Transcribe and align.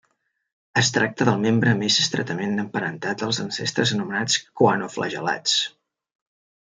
Es 0.79 0.87
tracta 0.93 1.27
del 1.27 1.35
membre 1.43 1.75
més 1.81 1.97
estretament 2.03 2.63
emparentat 2.63 3.25
als 3.27 3.43
ancestres 3.45 3.93
anomenats 3.99 4.39
coanoflagel·lats. 4.63 5.59